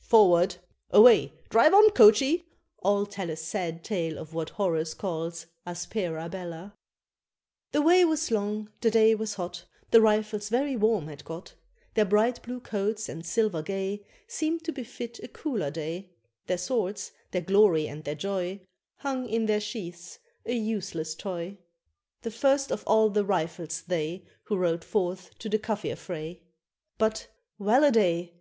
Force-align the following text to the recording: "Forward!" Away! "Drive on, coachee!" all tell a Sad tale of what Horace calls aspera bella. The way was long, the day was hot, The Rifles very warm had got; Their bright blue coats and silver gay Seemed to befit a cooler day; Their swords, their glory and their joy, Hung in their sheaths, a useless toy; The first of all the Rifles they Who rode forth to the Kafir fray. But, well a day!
"Forward!" 0.00 0.56
Away! 0.90 1.34
"Drive 1.50 1.72
on, 1.72 1.90
coachee!" 1.90 2.48
all 2.82 3.06
tell 3.06 3.30
a 3.30 3.36
Sad 3.36 3.84
tale 3.84 4.18
of 4.18 4.34
what 4.34 4.50
Horace 4.50 4.92
calls 4.92 5.46
aspera 5.64 6.28
bella. 6.28 6.74
The 7.70 7.80
way 7.80 8.04
was 8.04 8.32
long, 8.32 8.72
the 8.80 8.90
day 8.90 9.14
was 9.14 9.34
hot, 9.34 9.66
The 9.92 10.00
Rifles 10.00 10.48
very 10.48 10.74
warm 10.74 11.06
had 11.06 11.24
got; 11.24 11.54
Their 11.94 12.06
bright 12.06 12.42
blue 12.42 12.58
coats 12.58 13.08
and 13.08 13.24
silver 13.24 13.62
gay 13.62 14.04
Seemed 14.26 14.64
to 14.64 14.72
befit 14.72 15.20
a 15.20 15.28
cooler 15.28 15.70
day; 15.70 16.10
Their 16.48 16.58
swords, 16.58 17.12
their 17.30 17.42
glory 17.42 17.86
and 17.86 18.02
their 18.02 18.16
joy, 18.16 18.62
Hung 18.96 19.28
in 19.28 19.46
their 19.46 19.60
sheaths, 19.60 20.18
a 20.44 20.54
useless 20.54 21.14
toy; 21.14 21.56
The 22.22 22.32
first 22.32 22.72
of 22.72 22.82
all 22.84 23.10
the 23.10 23.24
Rifles 23.24 23.82
they 23.82 24.26
Who 24.46 24.56
rode 24.56 24.82
forth 24.82 25.38
to 25.38 25.48
the 25.48 25.60
Kafir 25.60 25.94
fray. 25.94 26.42
But, 26.98 27.28
well 27.60 27.84
a 27.84 27.92
day! 27.92 28.32